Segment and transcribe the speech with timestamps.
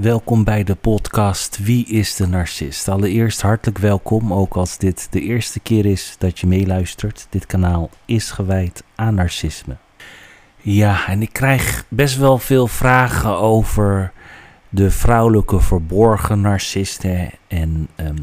[0.00, 2.88] Welkom bij de podcast Wie is de Narcist?
[2.88, 7.26] Allereerst hartelijk welkom, ook als dit de eerste keer is dat je meeluistert.
[7.30, 9.76] Dit kanaal is gewijd aan narcisme.
[10.60, 14.12] Ja, en ik krijg best wel veel vragen over
[14.68, 18.16] de vrouwelijke verborgen narcisten en ehm,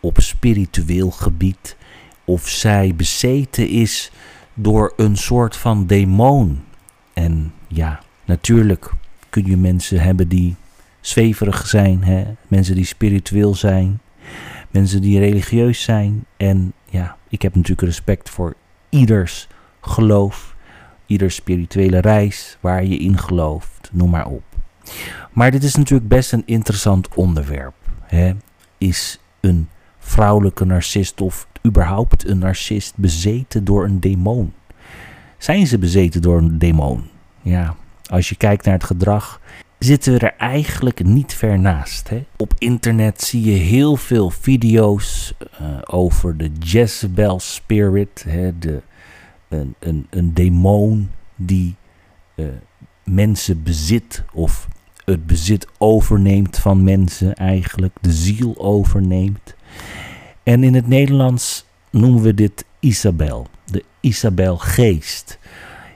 [0.00, 1.76] op spiritueel gebied
[2.24, 4.12] of zij bezeten is
[4.54, 6.64] door een soort van demon.
[7.12, 8.90] En ja, natuurlijk
[9.30, 10.56] kun je mensen hebben die
[11.00, 12.24] zweverig zijn, hè?
[12.48, 14.00] mensen die spiritueel zijn,
[14.70, 16.24] mensen die religieus zijn.
[16.36, 18.54] En ja, ik heb natuurlijk respect voor
[18.88, 19.48] ieders
[19.80, 20.56] geloof,
[21.06, 24.42] ieders spirituele reis, waar je in gelooft, noem maar op.
[25.32, 27.74] Maar dit is natuurlijk best een interessant onderwerp.
[28.02, 28.32] Hè?
[28.78, 34.52] Is een vrouwelijke narcist of überhaupt een narcist bezeten door een demon?
[35.38, 37.04] Zijn ze bezeten door een demon?
[37.42, 39.40] Ja, als je kijkt naar het gedrag,
[39.80, 42.08] zitten we er eigenlijk niet ver naast.
[42.08, 42.24] Hè?
[42.36, 48.58] Op internet zie je heel veel video's uh, over de Jezebel Spirit, hè?
[48.58, 48.82] De,
[49.48, 51.76] een, een, een demon die
[52.34, 52.46] uh,
[53.04, 54.68] mensen bezit of
[55.04, 59.54] het bezit overneemt van mensen eigenlijk, de ziel overneemt.
[60.42, 65.38] En in het Nederlands noemen we dit Isabel, de Isabel geest.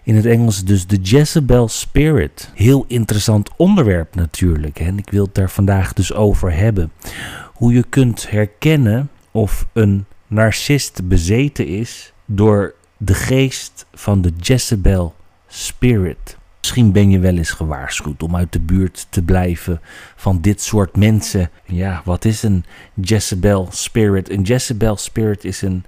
[0.05, 2.51] In het Engels dus de Jezebel Spirit.
[2.55, 4.81] Heel interessant onderwerp natuurlijk.
[4.81, 6.93] En ik wil het daar vandaag dus over hebben.
[7.55, 15.15] Hoe je kunt herkennen of een narcist bezeten is door de geest van de Jezebel
[15.47, 16.37] Spirit.
[16.59, 19.81] Misschien ben je wel eens gewaarschuwd om uit de buurt te blijven
[20.17, 21.51] van dit soort mensen.
[21.67, 24.31] Ja, wat is een Jezebel Spirit?
[24.31, 25.85] Een Jezebel Spirit is een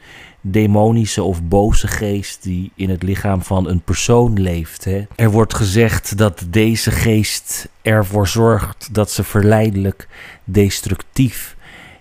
[0.51, 4.85] demonische of boze geest die in het lichaam van een persoon leeft.
[4.85, 5.07] Hè.
[5.17, 10.09] Er wordt gezegd dat deze geest ervoor zorgt dat ze verleidelijk,
[10.45, 11.57] destructief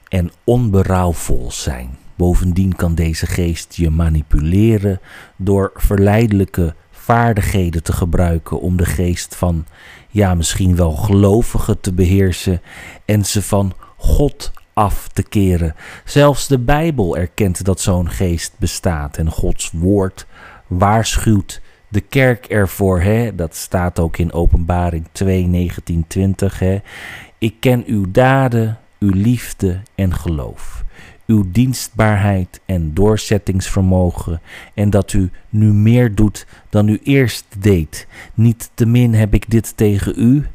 [0.08, 1.97] en onberouwvol zijn.
[2.16, 5.00] Bovendien kan deze geest je manipuleren
[5.36, 9.66] door verleidelijke vaardigheden te gebruiken om de geest van,
[10.09, 12.62] ja, misschien wel gelovigen te beheersen
[13.06, 15.75] en ze van God af te keren.
[16.03, 20.25] Zelfs de Bijbel erkent dat zo'n geest bestaat en Gods woord
[20.68, 23.02] waarschuwt de kerk ervoor.
[23.02, 23.35] Hè?
[23.35, 26.59] Dat staat ook in Openbaring 2, 19, 20.
[26.59, 26.81] Hè?
[27.38, 30.84] Ik ken uw daden, uw liefde en geloof
[31.25, 34.41] uw dienstbaarheid en doorzettingsvermogen
[34.74, 38.08] en dat u nu meer doet dan u eerst deed.
[38.34, 40.46] Niet te min heb ik dit tegen u.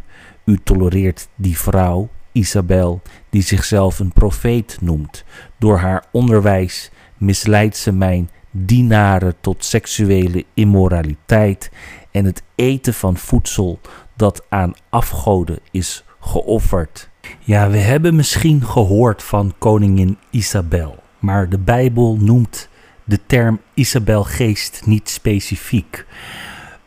[0.44, 5.24] U tolereert die vrouw, Isabel, die zichzelf een profeet noemt.
[5.58, 11.70] Door haar onderwijs misleidt ze mijn dienaren tot seksuele immoraliteit
[12.10, 13.80] en het eten van voedsel
[14.16, 17.10] dat aan afgoden is geofferd.
[17.38, 22.68] Ja, we hebben misschien gehoord van koningin Isabel, maar de Bijbel noemt
[23.04, 26.06] de term Isabel geest niet specifiek.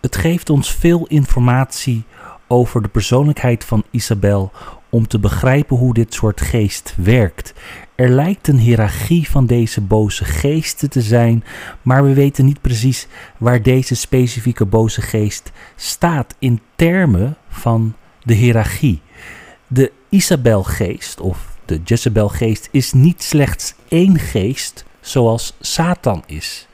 [0.02, 2.04] Het geeft ons veel informatie
[2.48, 4.52] over de persoonlijkheid van Isabel
[4.94, 7.54] om te begrijpen hoe dit soort geest werkt.
[7.96, 11.44] Er lijkt een hiërarchie van deze boze geesten te zijn,
[11.82, 18.34] maar we weten niet precies waar deze specifieke boze geest staat in termen van de
[18.34, 19.02] hiërarchie.
[19.68, 26.68] De Isabelgeest of de Jezebelgeest is niet slechts één geest zoals Satan is.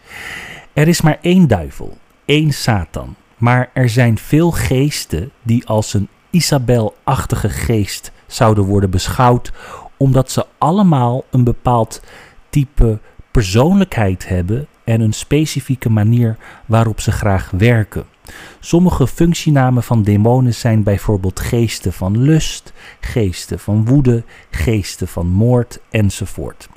[0.73, 3.15] Er is maar één duivel, één Satan.
[3.37, 9.51] Maar er zijn veel geesten die als een Isabel-achtige geest zouden worden beschouwd,
[9.97, 12.01] omdat ze allemaal een bepaald
[12.49, 12.99] type
[13.31, 18.05] persoonlijkheid hebben en een specifieke manier waarop ze graag werken.
[18.59, 25.79] Sommige functienamen van demonen zijn bijvoorbeeld geesten van lust, geesten van woede, geesten van moord
[25.89, 26.69] enzovoort.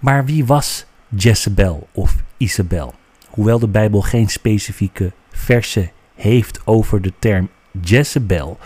[0.00, 2.94] Maar wie was Jezebel of Isabel?
[3.28, 7.48] Hoewel de Bijbel geen specifieke verse heeft over de term
[7.80, 8.58] Jezebel,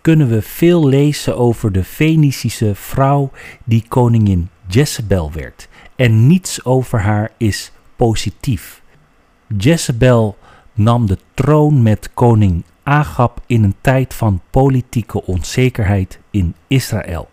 [0.00, 3.30] kunnen we veel lezen over de Fenicische vrouw
[3.64, 5.68] die koningin Jezebel werd.
[5.96, 8.82] En niets over haar is positief.
[9.56, 10.38] Jezebel
[10.74, 17.28] nam de troon met koning Agab in een tijd van politieke onzekerheid in Israël.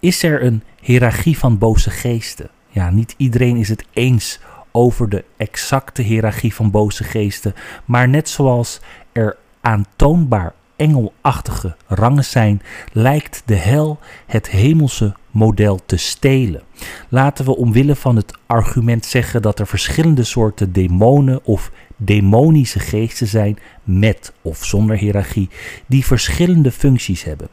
[0.00, 2.50] Is er een hiërarchie van boze geesten?
[2.68, 4.40] Ja, niet iedereen is het eens
[4.72, 7.54] over de exacte hiërarchie van boze geesten,
[7.84, 8.80] maar net zoals
[9.12, 12.62] er aantoonbaar engelachtige rangen zijn,
[12.92, 16.62] lijkt de hel het hemelse model te stelen.
[17.08, 23.26] Laten we omwille van het argument zeggen dat er verschillende soorten demonen of demonische geesten
[23.26, 25.48] zijn met of zonder hiërarchie
[25.86, 27.48] die verschillende functies hebben.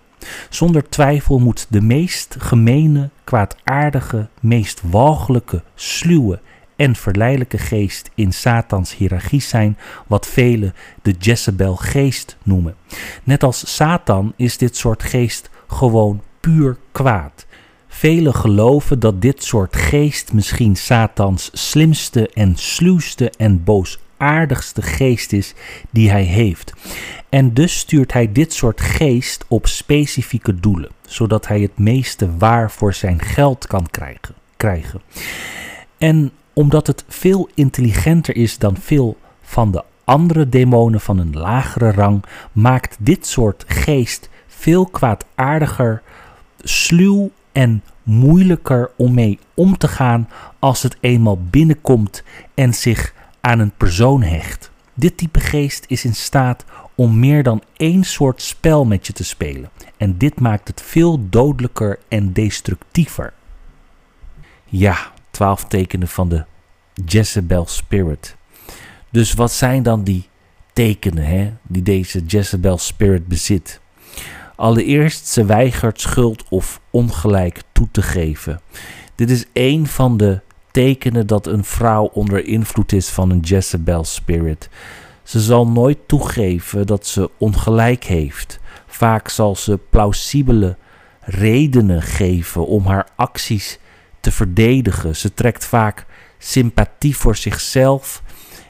[0.50, 6.40] Zonder twijfel moet de meest gemene, kwaadaardige, meest walgelijke, sluwe
[6.75, 9.77] en verleidelijke geest in Satans hiërarchie zijn,
[10.07, 12.75] wat velen de Jezebel-geest noemen.
[13.23, 17.45] Net als Satan is dit soort geest gewoon puur kwaad.
[17.88, 25.53] Velen geloven dat dit soort geest misschien Satans slimste en sluwste en boosaardigste geest is
[25.89, 26.74] die hij heeft.
[27.29, 32.71] En dus stuurt hij dit soort geest op specifieke doelen, zodat hij het meeste waar
[32.71, 34.35] voor zijn geld kan krijgen.
[34.57, 35.01] krijgen.
[35.97, 41.92] En omdat het veel intelligenter is dan veel van de andere demonen van een lagere
[41.92, 46.01] rang, maakt dit soort geest veel kwaadaardiger,
[46.63, 53.59] sluw en moeilijker om mee om te gaan als het eenmaal binnenkomt en zich aan
[53.59, 54.71] een persoon hecht.
[54.94, 56.65] Dit type geest is in staat
[56.95, 59.69] om meer dan één soort spel met je te spelen.
[59.98, 63.33] En dit maakt het veel dodelijker en destructiever.
[64.65, 66.45] Ja, twaalf tekenen van de
[67.06, 68.36] Jezebel Spirit.
[69.10, 70.30] Dus wat zijn dan die
[70.74, 73.80] tekenen hè, die deze Jezebel Spirit bezit?
[74.56, 78.62] Allereerst, ze weigert schuld of ongelijk toe te geven.
[79.16, 80.39] Dit is een van de
[80.72, 84.69] tekenen dat een vrouw onder invloed is van een Jezebel Spirit.
[85.24, 88.60] Ze zal nooit toegeven dat ze ongelijk heeft.
[88.88, 90.75] Vaak zal ze plausibele
[91.22, 93.80] redenen geven om haar acties
[94.21, 95.15] te verdedigen.
[95.15, 96.06] Ze trekt vaak
[96.38, 98.23] sympathie voor zichzelf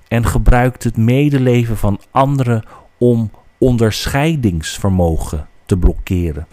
[0.07, 2.63] en gebruikt het medeleven van anderen
[2.97, 6.47] om onderscheidingsvermogen te blokkeren.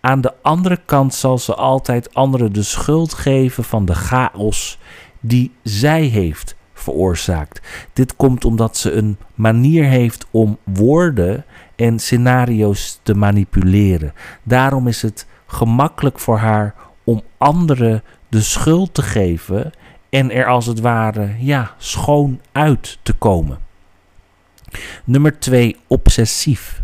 [0.00, 4.78] Aan de andere kant zal ze altijd anderen de schuld geven van de chaos
[5.20, 7.60] die zij heeft veroorzaakt.
[7.92, 11.44] Dit komt omdat ze een manier heeft om woorden
[11.76, 14.12] en scenario's te manipuleren.
[14.42, 16.74] Daarom is het gemakkelijk voor haar
[17.04, 18.02] om anderen
[18.32, 19.72] de schuld te geven
[20.10, 23.58] en er als het ware ja, schoon uit te komen.
[25.04, 26.82] Nummer 2, obsessief.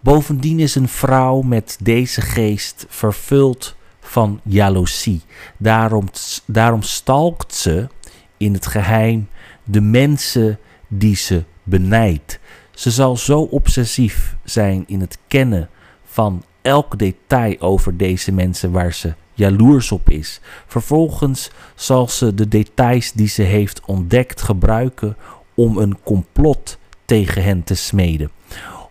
[0.00, 5.22] Bovendien is een vrouw met deze geest vervuld van jaloezie.
[5.56, 6.08] Daarom,
[6.44, 7.88] daarom stalkt ze
[8.36, 9.28] in het geheim
[9.64, 10.58] de mensen
[10.88, 12.38] die ze benijdt.
[12.70, 15.68] Ze zal zo obsessief zijn in het kennen
[16.04, 20.40] van elk detail over deze mensen waar ze jaloers op is.
[20.66, 25.16] Vervolgens zal ze de details die ze heeft ontdekt gebruiken
[25.54, 28.30] om een complot tegen hen te smeden.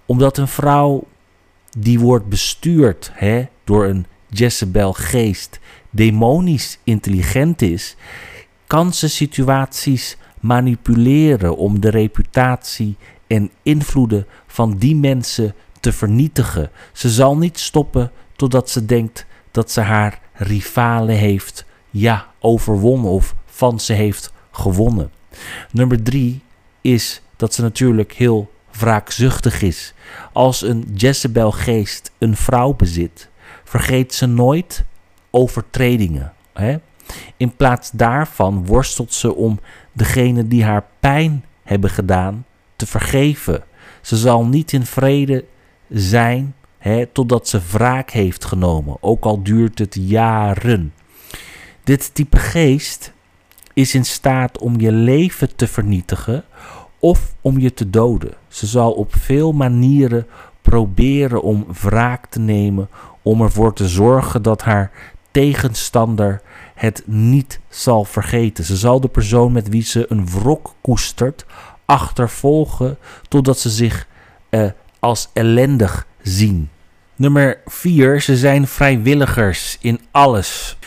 [0.06, 1.04] Omdat een vrouw
[1.78, 5.60] die wordt bestuurd hè, door een Jezebel-geest
[5.90, 7.96] demonisch intelligent is,
[8.68, 12.96] kan ze situaties manipuleren om de reputatie
[13.28, 16.72] en invloeden van die mensen te vernietigen.
[16.94, 23.36] Ze zal niet stoppen totdat ze denkt dat ze haar rivalen heeft ja, overwonnen of
[23.46, 25.12] van ze heeft gewonnen.
[25.72, 26.42] Nummer drie
[26.82, 29.94] is dat ze natuurlijk heel wraakzuchtig is.
[30.34, 33.30] Als een Jezebel-geest een vrouw bezit,
[33.64, 34.84] vergeet ze nooit
[35.30, 36.34] overtredingen.
[36.54, 36.78] Hè?
[37.38, 39.60] In plaats daarvan worstelt ze om
[39.92, 42.46] degene die haar pijn hebben gedaan
[42.76, 43.64] te vergeven.
[44.02, 45.46] Ze zal niet in vrede
[45.90, 46.56] zijn
[47.12, 50.94] totdat ze wraak heeft genomen, ook al duurt het jaren.
[51.84, 53.14] Dit type geest
[53.74, 56.44] is in staat om je leven te vernietigen
[57.00, 58.34] of om je te doden.
[58.48, 60.28] Ze zal op veel manieren
[60.62, 62.90] proberen om wraak te nemen,
[63.22, 64.92] om ervoor te zorgen dat haar
[65.32, 66.42] tegenstander
[66.76, 68.64] het niet zal vergeten.
[68.64, 71.46] Ze zal de persoon met wie ze een wrok koestert
[71.86, 74.08] achtervolgen totdat ze zich
[74.50, 74.70] eh,
[75.00, 76.70] als ellendig zien.
[77.16, 78.22] Nummer 4.
[78.22, 80.78] Ze zijn vrijwilligers in alles.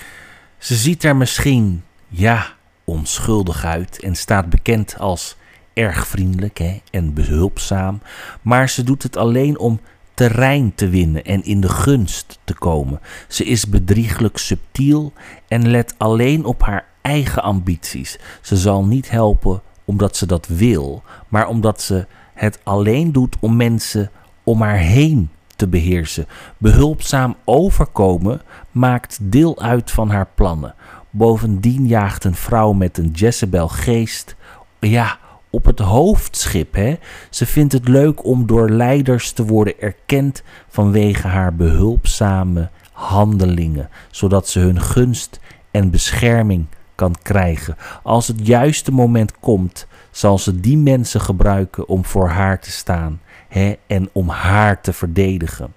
[0.58, 2.46] Ze ziet er misschien, ja,
[2.84, 5.36] onschuldig uit en staat bekend als
[5.72, 8.00] erg vriendelijk hè, en behulpzaam,
[8.42, 9.80] maar ze doet het alleen om
[10.14, 13.00] terrein te winnen en in de gunst te komen.
[13.28, 15.12] Ze is bedrieglijk subtiel
[15.48, 18.18] en let alleen op haar eigen ambities.
[18.40, 23.56] Ze zal niet helpen omdat ze dat wil, maar omdat ze het alleen doet om
[23.56, 24.10] mensen
[24.44, 26.26] om haar heen te beheersen.
[26.58, 30.74] Behulpzaam overkomen maakt deel uit van haar plannen.
[31.10, 34.36] Bovendien jaagt een vrouw met een Jezebel-geest
[34.80, 35.18] ja,
[35.50, 36.74] op het hoofdschip.
[36.74, 36.96] Hè?
[37.30, 44.48] Ze vindt het leuk om door leiders te worden erkend vanwege haar behulpzame handelingen, zodat
[44.48, 47.76] ze hun gunst en bescherming kan krijgen.
[48.02, 53.20] Als het juiste moment komt, zal ze die mensen gebruiken om voor haar te staan
[53.48, 55.74] hè, en om haar te verdedigen.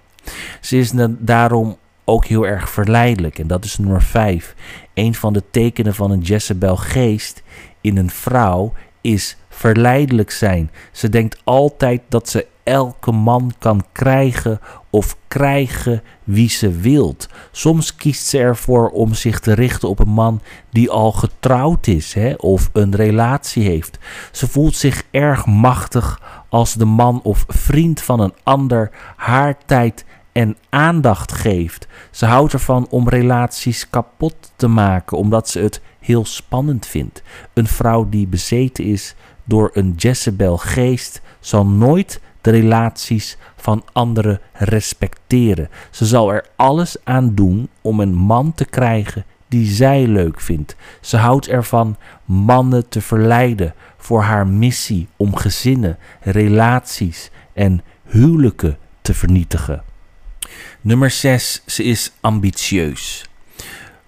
[0.60, 3.38] Ze is daarom ook heel erg verleidelijk.
[3.38, 4.54] En dat is nummer 5.
[4.94, 7.42] Een van de tekenen van een Jezebel geest
[7.80, 10.70] in een vrouw is verleidelijk zijn.
[10.92, 14.60] Ze denkt altijd dat ze elke man kan krijgen
[14.90, 17.28] of krijgen wie ze wilt.
[17.52, 22.14] Soms kiest ze ervoor om zich te richten op een man die al getrouwd is
[22.14, 23.98] hè, of een relatie heeft.
[24.32, 30.04] Ze voelt zich erg machtig als de man of vriend van een ander haar tijd
[30.36, 31.86] en aandacht geeft.
[32.10, 37.22] Ze houdt ervan om relaties kapot te maken, omdat ze het heel spannend vindt.
[37.52, 39.14] Een vrouw die bezeten is
[39.44, 45.68] door een Jezebel geest zal nooit de relaties van anderen respecteren.
[45.90, 50.76] Ze zal er alles aan doen om een man te krijgen die zij leuk vindt.
[51.00, 59.14] Ze houdt ervan mannen te verleiden voor haar missie om gezinnen, relaties en huwelijken te
[59.14, 59.85] vernietigen.
[60.86, 61.62] Nummer 6.
[61.66, 63.28] Ze is ambitieus.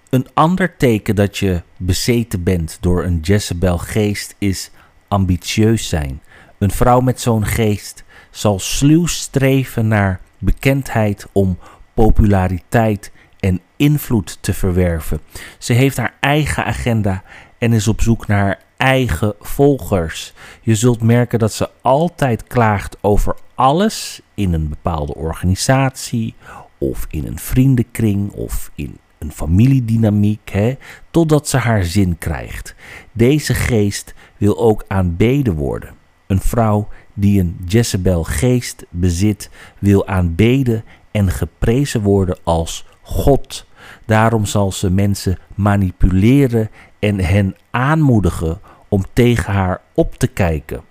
[0.09, 4.71] Een ander teken dat je bezeten bent door een Jezebel geest is
[5.07, 6.21] ambitieus zijn.
[6.57, 11.57] Een vrouw met zo'n geest zal sluw streven naar bekendheid om
[11.93, 15.19] populariteit en invloed te verwerven.
[15.57, 17.23] Ze heeft haar eigen agenda
[17.57, 20.33] en is op zoek naar haar eigen volgers.
[20.61, 26.35] Je zult merken dat ze altijd klaagt over alles in een bepaalde organisatie
[26.79, 30.75] of in een vriendenkring of in een familiedynamiek, hè,
[31.11, 32.75] totdat ze haar zin krijgt.
[33.11, 35.93] Deze geest wil ook aanbeden worden.
[36.27, 43.67] Een vrouw die een Jezebel geest bezit, wil aanbeden en geprezen worden als God.
[44.05, 46.69] Daarom zal ze mensen manipuleren
[46.99, 50.81] en hen aanmoedigen om tegen haar op te kijken.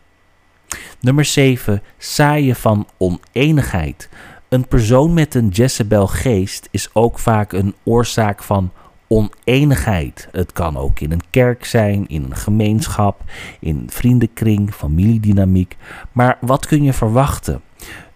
[1.00, 1.82] Nummer 7.
[1.98, 4.08] Saaien van oneenigheid.
[4.48, 8.72] Een persoon met een Jezebel geest is ook vaak een oorzaak van
[9.08, 10.28] oneenigheid.
[10.32, 13.22] Het kan ook in een kerk zijn, in een gemeenschap,
[13.60, 15.76] in een vriendenkring, familiedynamiek.
[16.12, 17.60] Maar wat kun je verwachten?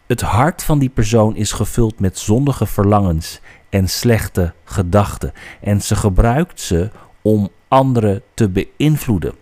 [0.06, 5.32] Het hart van die persoon is gevuld met zondige verlangens en slechte gedachten.
[5.60, 6.90] En ze gebruikt ze
[7.22, 9.34] om anderen te beïnvloeden.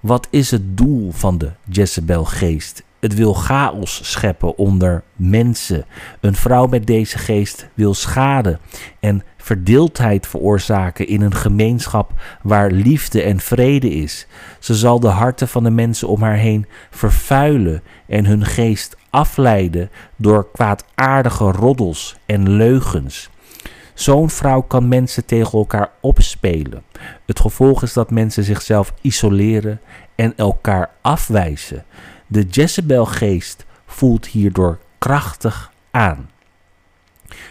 [0.00, 2.82] Wat is het doel van de Jezebel-geest?
[3.02, 5.84] Het wil chaos scheppen onder mensen.
[6.20, 8.58] Een vrouw met deze geest wil schade
[9.00, 14.26] en verdeeldheid veroorzaken in een gemeenschap waar liefde en vrede is.
[14.58, 19.90] Ze zal de harten van de mensen om haar heen vervuilen en hun geest afleiden
[20.16, 23.30] door kwaadaardige roddels en leugens.
[23.94, 26.82] Zo'n vrouw kan mensen tegen elkaar opspelen.
[27.26, 29.80] Het gevolg is dat mensen zichzelf isoleren
[30.14, 31.84] en elkaar afwijzen.
[32.32, 36.30] De Jezebel-geest voelt hierdoor krachtig aan.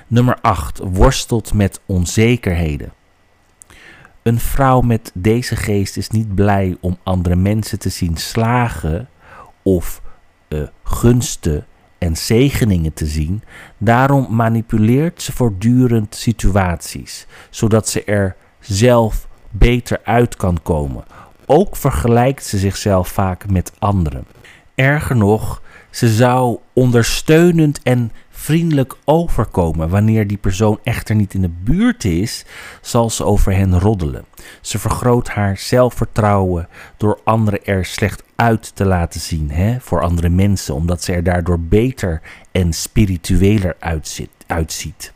[0.07, 0.79] Nummer 8.
[0.83, 2.93] Worstelt met onzekerheden.
[4.23, 9.09] Een vrouw met deze geest is niet blij om andere mensen te zien slagen
[9.61, 10.01] of
[10.49, 11.65] uh, gunsten
[11.97, 13.43] en zegeningen te zien.
[13.77, 21.03] Daarom manipuleert ze voortdurend situaties, zodat ze er zelf beter uit kan komen.
[21.45, 24.25] Ook vergelijkt ze zichzelf vaak met anderen.
[24.75, 29.89] Erger nog, ze zou ondersteunend en vriendelijk overkomen.
[29.89, 32.45] Wanneer die persoon echter niet in de buurt is,
[32.81, 34.25] zal ze over hen roddelen.
[34.61, 40.29] Ze vergroot haar zelfvertrouwen door anderen er slecht uit te laten zien hè, voor andere
[40.29, 43.75] mensen, omdat ze er daardoor beter en spiritueler
[44.47, 45.13] uitziet.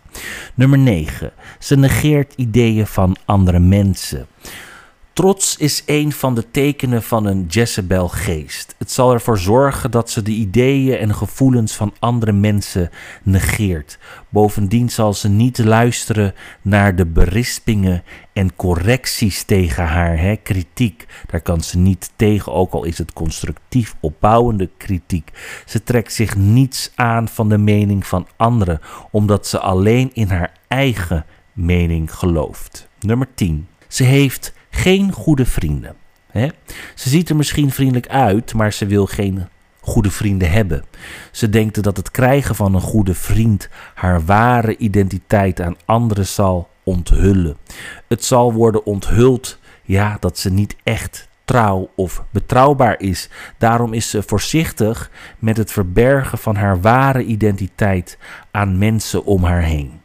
[0.54, 1.32] Nummer 9.
[1.60, 4.28] Ze negeert ideeën van andere mensen.
[5.16, 8.76] Trots is een van de tekenen van een Jezebel-geest.
[8.78, 12.90] Het zal ervoor zorgen dat ze de ideeën en gevoelens van andere mensen
[13.24, 13.98] negeert.
[14.30, 18.04] Bovendien zal ze niet luisteren naar de berispingen
[18.34, 21.06] en correcties tegen haar, hè, kritiek.
[21.28, 25.32] Daar kan ze niet tegen, ook al is het constructief opbouwende kritiek.
[25.66, 28.80] Ze trekt zich niets aan van de mening van anderen,
[29.12, 32.88] omdat ze alleen in haar eigen mening gelooft.
[33.00, 33.68] Nummer 10.
[33.88, 35.96] Ze heeft geen goede vrienden.
[36.32, 36.48] Hè?
[36.96, 39.48] Ze ziet er misschien vriendelijk uit, maar ze wil geen
[39.80, 40.84] goede vrienden hebben.
[41.32, 46.70] Ze denkt dat het krijgen van een goede vriend haar ware identiteit aan anderen zal
[46.84, 47.58] onthullen.
[48.08, 53.30] Het zal worden onthuld, ja, dat ze niet echt trouw of betrouwbaar is.
[53.58, 58.18] Daarom is ze voorzichtig met het verbergen van haar ware identiteit
[58.52, 60.04] aan mensen om haar heen.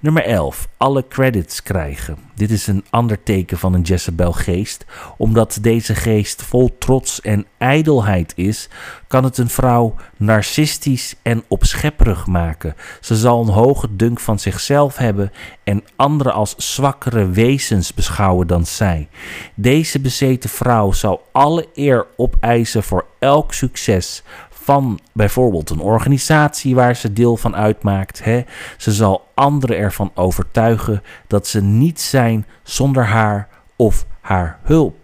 [0.00, 0.68] Nummer 11.
[0.76, 2.18] Alle credits krijgen.
[2.34, 4.84] Dit is een ander teken van een Jezebel-geest.
[5.16, 8.68] Omdat deze geest vol trots en ijdelheid is,
[9.06, 12.74] kan het een vrouw narcistisch en opschepperig maken.
[13.00, 15.32] Ze zal een hoge dunk van zichzelf hebben
[15.64, 19.08] en anderen als zwakkere wezens beschouwen dan zij.
[19.54, 24.22] Deze bezeten vrouw zal alle eer opeisen voor elk succes
[24.66, 28.24] van bijvoorbeeld een organisatie waar ze deel van uitmaakt.
[28.24, 28.44] Hè.
[28.76, 34.96] Ze zal anderen ervan overtuigen dat ze niet zijn zonder haar of haar hulp.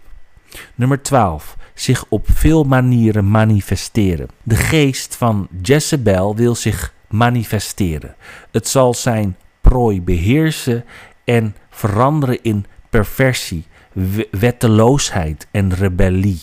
[0.75, 1.57] Nummer 12.
[1.73, 4.27] Zich op veel manieren manifesteren.
[4.43, 8.15] De geest van Jezebel wil zich manifesteren.
[8.51, 10.85] Het zal zijn prooi beheersen
[11.23, 13.65] en veranderen in perversie,
[14.31, 16.41] wetteloosheid en rebellie.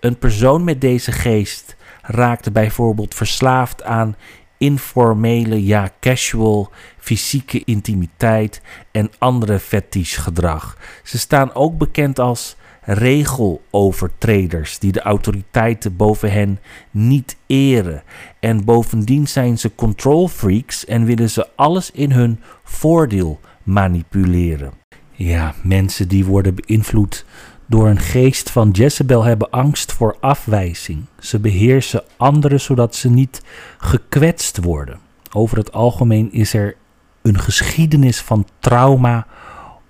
[0.00, 1.76] Een persoon met deze geest
[2.08, 4.16] raakte bijvoorbeeld verslaafd aan
[4.58, 8.60] informele, ja casual, fysieke intimiteit
[8.90, 10.78] en andere fetish-gedrag.
[11.04, 16.58] Ze staan ook bekend als regelovertreders die de autoriteiten boven hen
[16.90, 18.02] niet eren.
[18.40, 24.72] En bovendien zijn ze control freaks en willen ze alles in hun voordeel manipuleren.
[25.10, 27.24] Ja, mensen die worden beïnvloed
[27.68, 31.04] door een geest van Jezebel hebben angst voor afwijzing.
[31.18, 33.42] Ze beheersen anderen zodat ze niet
[33.78, 34.98] gekwetst worden.
[35.32, 36.76] Over het algemeen is er
[37.22, 39.26] een geschiedenis van trauma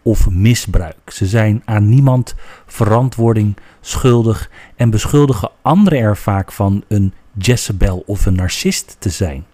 [0.03, 1.11] of misbruik.
[1.11, 2.35] Ze zijn aan niemand
[2.67, 9.45] verantwoording schuldig en beschuldigen anderen er vaak van een Jezebel of een narcist te zijn.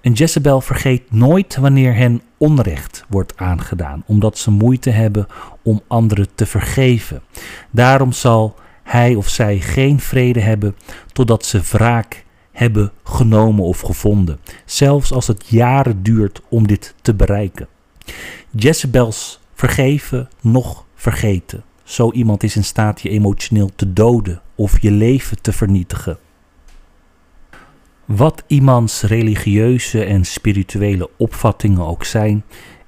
[0.00, 5.26] Een Jezebel vergeet nooit wanneer hen onrecht wordt aangedaan, omdat ze moeite hebben
[5.62, 7.22] om anderen te vergeven.
[7.70, 10.76] Daarom zal hij of zij geen vrede hebben
[11.12, 17.14] totdat ze wraak hebben genomen of gevonden, zelfs als het jaren duurt om dit te
[17.14, 17.68] bereiken.
[18.50, 21.64] Jezebels vergeven nog vergeten.
[21.82, 26.18] Zo iemand is in staat je emotioneel te doden of je leven te vernietigen.
[28.16, 32.44] Wat iemands religieuze en spirituele opvattingen ook zijn,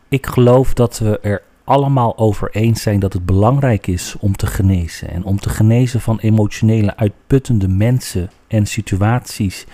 [0.08, 4.46] ik geloof dat we er allemaal over eens zijn dat het belangrijk is om te
[4.46, 5.10] genezen.
[5.10, 9.66] En om te genezen van emotionele uitputtende mensen en situaties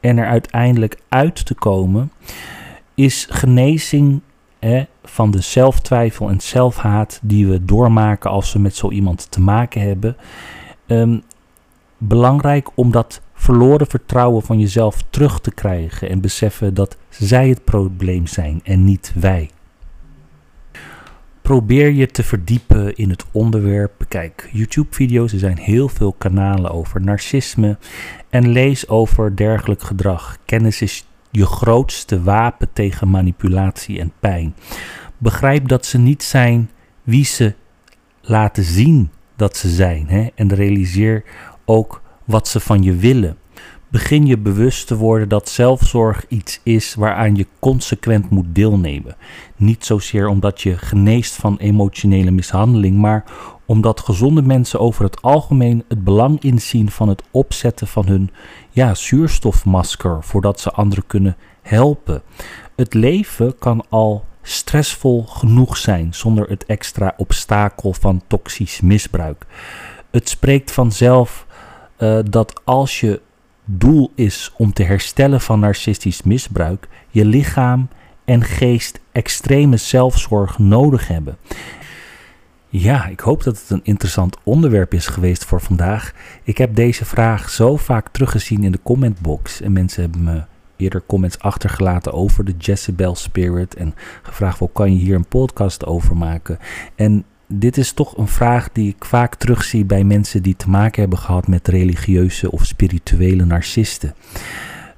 [0.00, 2.12] en er uiteindelijk uit te komen,
[2.94, 4.20] is genezing
[5.04, 9.80] van de zelftwijfel en zelfhaat die we doormaken als we met zo iemand te maken
[9.80, 10.16] hebben.
[10.86, 11.22] Um,
[11.98, 18.26] belangrijk omdat verloren vertrouwen van jezelf terug te krijgen en beseffen dat zij het probleem
[18.26, 19.50] zijn en niet wij.
[21.42, 23.92] Probeer je te verdiepen in het onderwerp.
[23.98, 27.78] Bekijk YouTube-video's, er zijn heel veel kanalen over narcisme
[28.30, 30.38] en lees over dergelijk gedrag.
[30.44, 34.54] Kennis is je grootste wapen tegen manipulatie en pijn.
[35.18, 36.70] Begrijp dat ze niet zijn
[37.02, 37.54] wie ze
[38.20, 40.08] laten zien dat ze zijn.
[40.08, 40.28] Hè?
[40.34, 41.24] En realiseer
[41.64, 43.36] ook wat ze van je willen.
[43.88, 49.16] Begin je bewust te worden dat zelfzorg iets is waaraan je consequent moet deelnemen.
[49.56, 53.24] Niet zozeer omdat je geneest van emotionele mishandeling, maar
[53.66, 58.30] omdat gezonde mensen over het algemeen het belang inzien van het opzetten van hun
[58.70, 62.22] ja, zuurstofmasker voordat ze anderen kunnen helpen.
[62.76, 69.46] Het leven kan al stressvol genoeg zijn zonder het extra obstakel van toxisch misbruik.
[70.10, 71.45] Het spreekt vanzelf
[71.98, 73.20] uh, dat als je
[73.64, 77.88] doel is om te herstellen van narcistisch misbruik, je lichaam
[78.24, 81.36] en geest extreme zelfzorg nodig hebben.
[82.68, 86.12] Ja, ik hoop dat het een interessant onderwerp is geweest voor vandaag.
[86.42, 90.42] Ik heb deze vraag zo vaak teruggezien in de commentbox en mensen hebben me
[90.76, 95.86] eerder comments achtergelaten over de Jezebel Spirit en gevraagd: wel, kan je hier een podcast
[95.86, 96.58] over maken?
[96.94, 101.00] En dit is toch een vraag die ik vaak terugzie bij mensen die te maken
[101.00, 104.14] hebben gehad met religieuze of spirituele narcisten.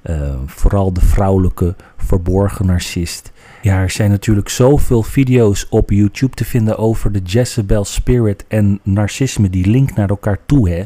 [0.03, 3.33] Uh, vooral de vrouwelijke verborgen narcist.
[3.63, 8.81] Ja, er zijn natuurlijk zoveel video's op YouTube te vinden over de Jezebel Spirit en
[8.83, 9.51] narcisme.
[9.51, 10.71] Die link naar elkaar toe.
[10.71, 10.83] Hè?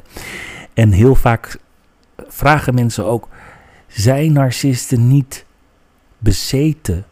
[0.75, 1.59] En heel vaak
[2.17, 3.29] vragen mensen ook:
[3.87, 5.45] zijn narcisten niet
[6.19, 7.05] bezeten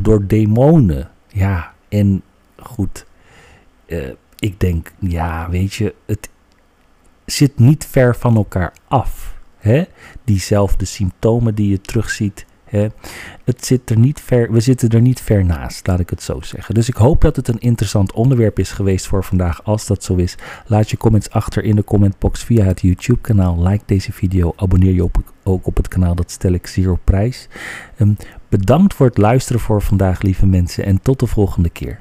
[0.00, 1.10] door demonen?
[1.28, 2.22] Ja, en
[2.56, 3.04] goed
[3.86, 6.28] uh, ik denk, ja, weet je, het
[7.24, 9.34] zit niet ver van elkaar af.
[9.56, 9.84] Hè?
[10.24, 12.46] Diezelfde symptomen die je terugziet.
[12.64, 12.86] Hè?
[13.44, 16.40] Het zit er niet ver, we zitten er niet ver naast, laat ik het zo
[16.40, 16.74] zeggen.
[16.74, 19.64] Dus ik hoop dat het een interessant onderwerp is geweest voor vandaag.
[19.64, 20.34] Als dat zo is,
[20.66, 23.62] laat je comments achter in de commentbox via het YouTube-kanaal.
[23.62, 25.08] Like deze video, abonneer je
[25.42, 27.48] ook op het kanaal, dat stel ik zeer op prijs.
[27.98, 28.16] Um,
[28.48, 32.00] bedankt voor het luisteren voor vandaag, lieve mensen, en tot de volgende keer.